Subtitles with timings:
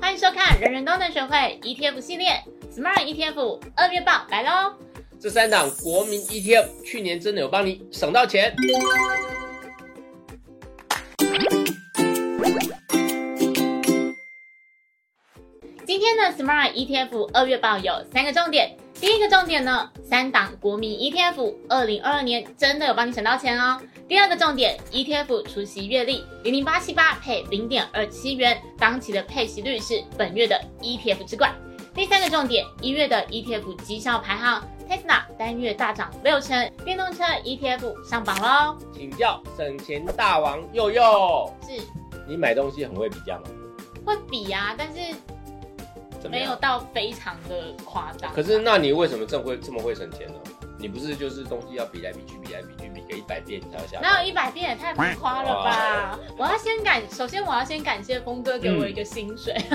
[0.00, 2.42] 欢迎收看人人都能学会 ETF 系列
[2.74, 4.74] Smart ETF 二月报来喽！
[5.20, 8.54] 这三档国民 ETF 去年真的有帮你省到钱。
[15.86, 18.76] 今天的 Smart ETF 二月报有三个重点。
[18.94, 23.80] 第一个重点呢，三档国民 ETF 二零二二年真的有帮你省到钱哦。
[24.06, 31.50] 第二个重点，ETF 除息月利零零八七八配零点二七元，当期的配息率是本月的 ETF 之冠。
[31.94, 38.76] 第三个重点，一月的 ETF 绩效排行，Tesla 单月大涨六成，电动车 ETF 上榜喽。
[38.94, 41.82] 请教省钱大王佑佑，是
[42.28, 43.44] 你买东西很会比价吗？
[44.04, 45.16] 会比啊，但是
[46.30, 46.54] 没有？
[46.56, 48.32] 到非常的夸张。
[48.32, 50.34] 可是那你为什么这么会这么会省钱呢？
[50.78, 54.02] 你不是就是东西要比来比去，比来比去，比个一百遍你才要下单？
[54.02, 56.18] 哪有一百遍也太浮夸了吧！
[56.36, 59.54] 我要先感，首先我要先感谢峰哥给我一个薪水。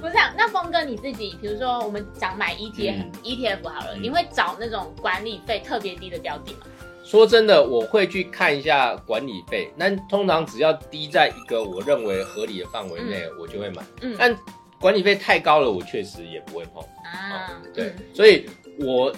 [0.00, 6.66] 不是啊，那峰哥你自己，比如说我们讲买 ETF、嗯 ETF 好了，嗯你会找那种管理费特别低的标的吗？
[7.04, 13.82] 说真的，我会去看一下管理费，但通常只要低在一个我认为合理的范围内，我就会买。
[14.00, 14.36] 嗯但
[14.80, 16.82] 管理费太高了，我确实也不会碰。
[17.04, 18.46] 啊，对嗯，所以
[18.80, 19.14] 我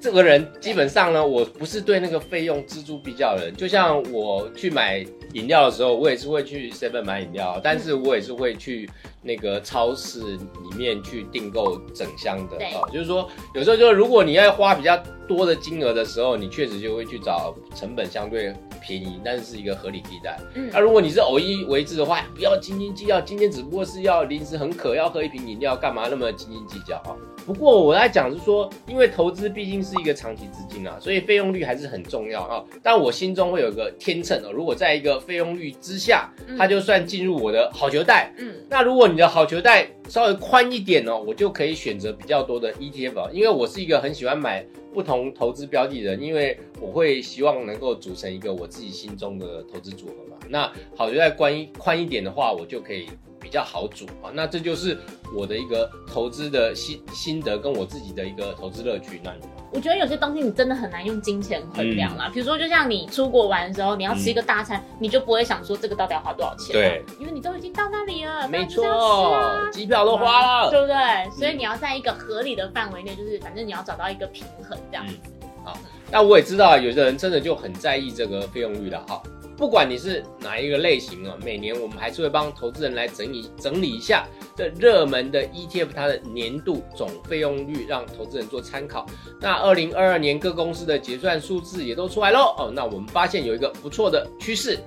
[0.00, 3.56] 这个人基本上呢，我不是对那个费用锱铢必较的人。
[3.56, 8.88] 就像我去买饮料的时候，我也是会去 Seven 买饮料，但是我也是会去
[9.22, 12.82] 那个超市里面去订购整箱的对啊。
[12.92, 14.96] 就是说，有时候就是如果你要花比较
[15.26, 18.54] 多的金额的时候，你确实就会去找成本相对
[18.88, 20.38] 便宜，但是是一个合理替代。
[20.54, 27.14] 嗯那如果你是偶一为之的话，不要斤斤计较，今天只不过是要临时很渴，要喝一瓶饮料，干嘛那么斤斤计较啊？
[27.46, 32.64] 不过我在讲是说，因为投资毕竟是一个长期资金啊，所以费用率还是很重要啊。
[32.82, 38.32] 但我心中会有个天秤哦，如果在一个费用率之下，它就算进入我的好球袋。
[38.38, 44.64] 嗯那如果你的好球袋稍微宽一点哦，我就可以选择比较多的 ETF 啊，因为我是一个很喜欢买
[44.98, 50.36] 不同投资标的人，因为我会希望能够组成一个我自己心中的投资组合嘛。
[50.48, 53.06] 那好就在宽一宽一点的话，我就可以
[53.40, 54.30] 比较好煮啊。
[54.32, 54.96] 那这就是
[55.34, 59.20] 我的一个投资的心心得，跟我自己的一个投资乐趣。
[59.22, 59.40] 那你？
[59.70, 62.30] 我觉得有些东西你真的很难用金钱衡量啦。
[62.32, 70.70] 比如说，就像你出国玩的时候，你要吃一个大餐，你就不会想说这个到底要花多少钱、啊，对，因为你都已经到那里了，没错啊，机票都花了。
[70.70, 71.30] 对不对？
[71.38, 75.14] 所以你要在一个合理的范围内，就是反正你要找到一个平衡这样子。
[76.10, 79.22] 那我也知道，有的人真的就很在意这个费用率的哈。
[79.58, 84.24] 不管你是哪一个类型啊，每年我们还是会帮投资人来整理整理一下
[84.56, 89.04] 这热门的 ETF 它的年度总费用率，让投资人做参考。
[89.40, 92.72] 那二零二二年各公司的结算数字也都出来喽哦。
[92.72, 94.78] 那我们发现有一个不错的趋势，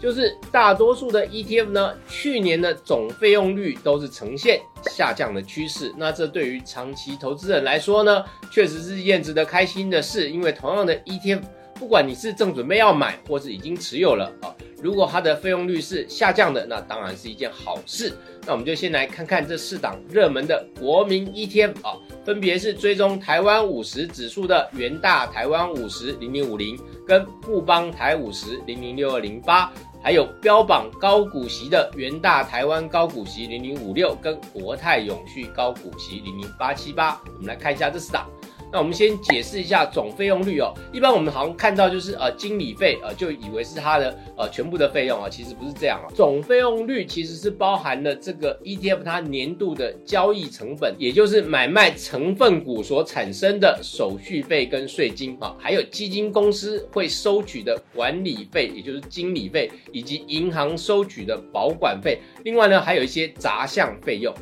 [0.00, 4.60] 就是大多数的 ETF 呢，去年的总费用率都是呈现
[4.90, 5.94] 下降的趋势。
[5.96, 11.42] 那这对于长期投资人来说呢，确实是一件值得开心的事，因为同样的 ETF，
[11.78, 18.12] 不管你是正准备要买，或是已经持有了啊，如果它的费用率是下降的，那当然是一件好事。
[18.46, 29.72] 那我们就先来看看这四档热门的国民 ETF 啊，分别是追踪台湾五十指数的元大台湾五十零零五零，跟富邦台五十零零六二零八。
[30.02, 38.30] 还有标榜高股息的元大台湾高股息零零五六跟国泰永续高股息零零八七八，我们来看一下这四档。
[38.76, 40.70] 那我们先解释一下总费用率哦。
[40.92, 46.12] 一般我们好像看到就是呃经理费呃就以为是它的呃全部的费用啊，其实不是这样啊。
[46.14, 62.18] 总费用率其实是包含了这个 ETF 它年度的交易成本，也就是买卖成分股所产生的手续费跟税金啊，还有基金公司会收取的管理费，也就是经理费，以及银行收取的保管费。
[62.44, 64.34] 另外呢，还有一些杂项费用。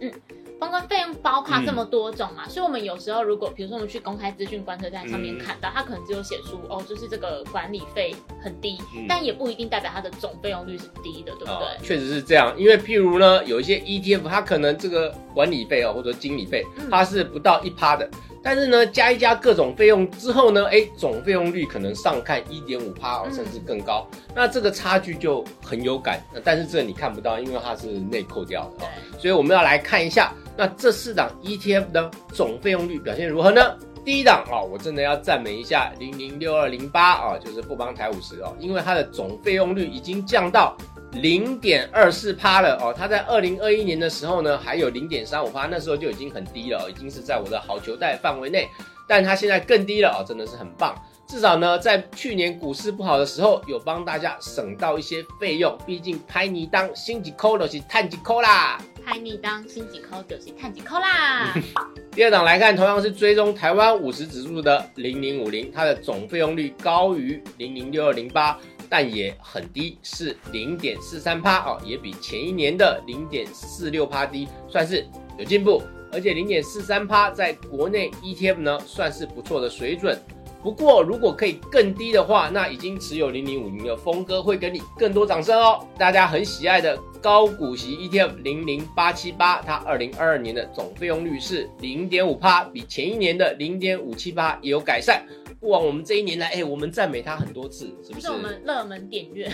[0.00, 0.10] 嗯
[0.58, 9.04] 公关费用包括这么多种嘛，所以我们有时候如果比如说我们去公开资讯观测站上面看到，它可能只有写出哦，就是这个管理费很低，嗯。
[9.08, 11.52] 但也不一定代表它的总费用率是低的，对不对？
[11.52, 18.08] 啊确实是这样，因为譬如呢，有一些 ETF，它可能这个管理费哦，或者经理费嗯，它是不到一趴的，
[18.42, 23.34] 但是呢，加一加各种费用之后呢，哎，总费用率可能上看一点五趴哦，嗯。
[23.34, 28.86] 甚至更高，那这个差距就很有感，那但是这你看不到，因为它是内扣掉的
[29.18, 33.76] 所以我们要来看一下，那这四档 ETF 呢，总费用率表现如何呢？
[34.04, 40.76] 第一档啊、哦，我真的要赞美一下零零六二零八啊，就是富邦台五十哦，因为它的总费用率已经降到
[41.10, 42.94] 零点二四趴了哦。
[42.96, 48.68] 它在二零二一年的时候呢，还有零点三五趴，那时候就已经很低了、哦，已经是在我的好球袋范围内。
[49.08, 50.94] 但它现在更低了哦，真的是很棒。
[51.26, 55.76] 至少呢，在去年股市不好的时候，有帮大家省到一些费用。
[55.84, 61.52] 毕竟拍你当新几扣都是探几扣啦，拍你当新几扣就是探几扣啦。
[62.12, 68.58] 第二档来看，同样是追踪台湾五十指数的零零五零，它的总费用率高于零零六二零八。
[68.88, 75.04] 但也很低，是零点四三趴哦，也比前一年的零点四六趴低，算是
[75.36, 75.82] 有进步。
[76.12, 80.16] 而且零点四三趴在国内 ETF 呢，算是不错的水准。
[80.66, 85.86] 不过如果可以更低的话，那已经持有零零五零的峰哥会给你更多掌声哦。
[85.96, 95.24] 大家很喜爱的高股息 ETF 零零八七八，它二零二二年的总费用率是零点五趴，比前一年的零点五七八也有改善。
[95.60, 98.26] 不枉我们这一年来，哎，我们赞美它很多次，是不是？
[98.26, 99.48] 是我们热门点阅。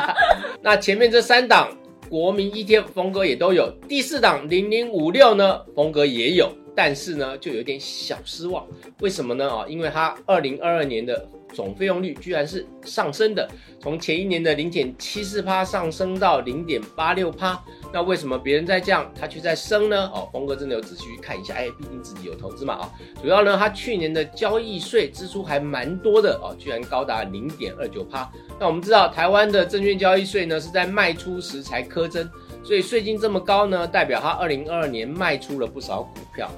[0.62, 1.68] 那前面这三档
[2.08, 8.66] 国民 ETF 峰哥也都有，第四档零零五六呢，峰哥也有，但是呢，就有点小失望。
[9.00, 9.50] 为什么呢？
[9.50, 11.26] 啊，因为它二零二二年的。
[11.54, 13.48] 总费用率居然是上升的，
[13.80, 17.58] 从前一年的零点七四趴上升到零点八六趴。
[17.94, 20.10] 那为什么别人在降，它却在升呢？
[20.12, 22.92] 哦，峰哥真的有仔细去看一下，哎，毕竟自己有投资嘛啊。
[23.22, 28.30] 主要呢，它去年的交易税支出还蛮多的哦，居然高达零点二九趴。
[28.58, 32.28] 那我们知道，台湾的证券交易税呢是在卖出时才苛征，
[32.66, 36.50] 所以税金这么高呢，代表他二零二二年卖出了不少股票。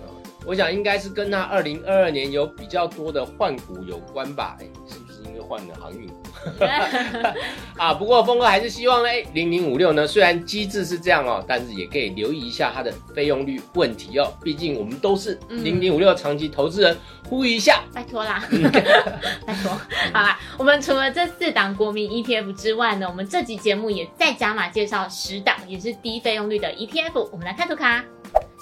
[0.47, 4.57] 我想应该是跟他二零二二年有比较多的换股有关吧？
[4.59, 4.67] 哎，
[5.43, 6.09] 换了航运？
[7.77, 14.33] 啊，不过峰哥还是希望呢，哎，零零五六呢，虽然机制是这样哦，但是也可以留意一下它的费用率问题哦。
[14.43, 16.97] 毕竟我们都是零零五六长期投资人，
[17.29, 18.45] 呼吁一下，拜托啦，
[19.47, 19.73] 拜托。
[20.13, 27.29] 好啦，我们除了这四档国民 ETF 之外呢，我们这集节目也再加码介绍十档也是低费用率的 ETF。
[27.33, 28.05] 我们来看图卡。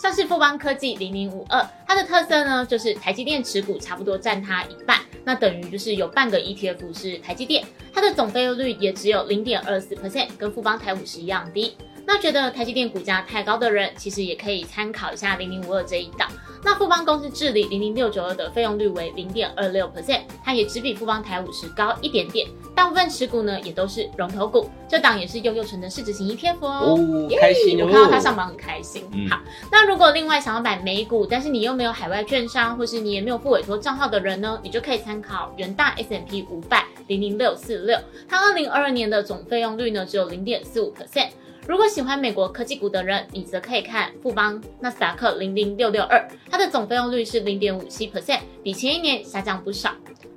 [0.00, 11.74] 上市富邦科技零零五二，它的特色呢，就是台积电持股差不多占它一半，那等于就是有半个 ETF 是台积电，它的总费用率也只有零点二四 percent，跟富邦台五十一样低。
[12.06, 16.30] 那觉得台积电股价太高的人，其实也可以参考一下零零五二这一档。
[16.64, 22.46] 那富邦公司治理零零六九二的费用率为零点二六 percent，它也只比富邦台五十高一点点。
[22.72, 27.28] 大部分持股呢也都是龙头股，这档也是悠悠存的市值型 ETF 哦。
[27.40, 29.02] 开心，我看到它上榜很开心。
[29.28, 29.40] 好，
[29.72, 41.30] 那如果另外想要买美股，但是你又没有海外券商，或是你也没有付委托账号的人呢，你就可以参考元大 S M P 五百零零六四六，它二零二二年的总费用率呢只有零点四五 percent。
[41.66, 49.90] 如果喜欢美国科技股的人，你则可以看富邦纳斯达克零零六六二，它的总费用率是零点五七 percent，比前一年下降不少。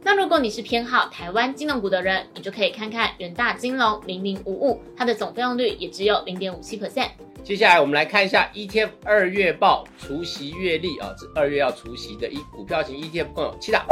[0.04, 7.10] 那如果你是偏好台湾金融股的人，你就可以看看远大金融零零五五，它的总费用率也只有零点五七 percent。
[7.44, 13.86] 接下来我们来看一下 ETF 二月报除息月历啊，这二月要除息的一股票型 ETF 共有七档。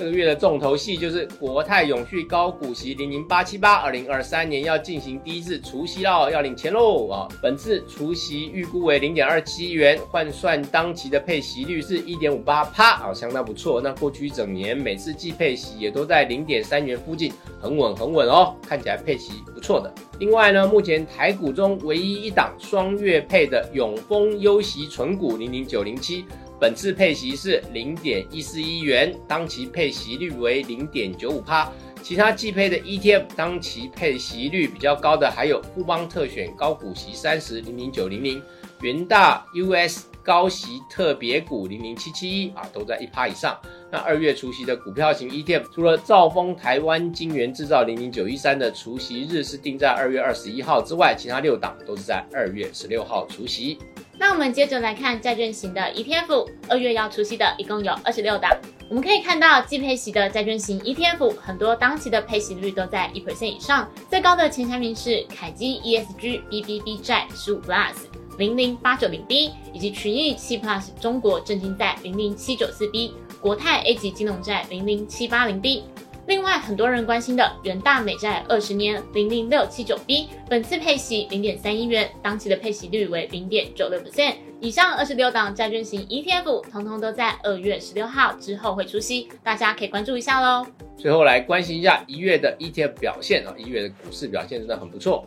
[0.00, 7.28] 这个月的重头戏就是国泰永续高股息零零八七八，二零二三年要进行第一次除息喽，要领钱喽啊！
[7.42, 13.78] 本次除息预估为零点二七元，换算当期的配息率是一点五八趴啊，相当不错。
[13.78, 17.30] 那过去一整年每次计配息也都在零点三元附近，
[17.60, 19.92] 很稳很稳哦，看起来配息不错的。
[20.18, 26.24] 另外呢，目前台股中唯一一档双月配的永丰优息纯股零零九零七。
[26.60, 31.72] 本次配息是零点一四一元，当期配息率为零点九五趴。
[32.02, 38.42] 其他季配的 ETF 当期配息率比较高的还有富邦特选高股息三十零零九零零、
[38.82, 43.58] 元大 US 高息特别股零零七七一啊，都在一趴以上。
[43.90, 53.78] 那二月除息的股票型 ETF，除了兆丰台湾晶圆制造零零九一三的除息日是定在二月二十一号之外，其他六档都是在二月十六号除息。
[54.20, 58.54] 那我们接着来看债券型的 ETF，二月要出息的一共有二十六档。
[58.90, 67.94] 我们可以看到，季配息的债券型 ETF 很多当期的配息率都在一 percent 以上，最高的前三名是凯基 ESG BBB 债十五 Plus
[68.36, 75.84] 零零八九零 B，以及群益七 Plus 中国证金债零零七九四 B，国泰 A 级金融债零零七八零 B。
[76.30, 84.36] 另外，很多人关心的元大美债二十年零零六七九 B，本次配息零点三一元，当期的配息率为零点九六 percent。
[84.60, 90.64] 以上二十六档债券型 ETF，通通都在二月十六号之后会出息，大家可以关注一下喽。
[90.96, 95.26] 最后来关心一下一月的 ETF 表现啊，一月的股市表现真的很不错，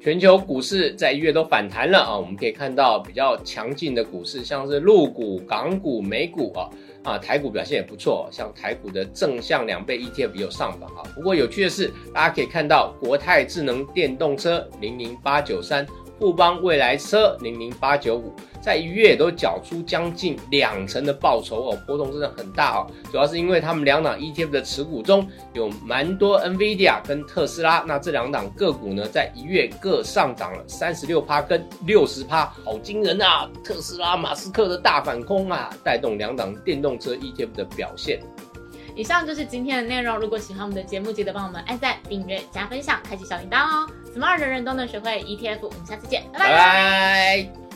[0.00, 6.70] 全球股市在一月都反弹了啊，我们可以看到比较强劲的股市，像是陆股、港股、美股啊。
[7.04, 11.02] 啊，台股表现也不错，像台股的正向两倍 ETF 有上榜啊。
[11.14, 15.86] 不过有趣的是，大家可以看到国泰智能电动车零零八九三
[16.18, 22.86] 富邦未来车零零八九五，在一月都缴出将近两成的报酬哦，波动真的很大哦。
[23.10, 33.48] 主要是因为他们两档 ETF 的持股中有蛮多 NVIDIA 跟特斯拉，那这两档个股呢，在一月各上涨了三十六趴跟六十趴，好惊人啊！
[33.62, 38.20] 特斯拉马斯克的大反攻啊，带动两档电动车 ETF 的表现。
[38.96, 40.18] 以上就是今天的内容。
[40.18, 43.88] 如果喜欢我们的节目，记得帮我们按赞、订阅、加分享、开启小铃铛哦。
[44.14, 47.67] Smart 人人都能学会 ETF，我们下次见，拜拜拜。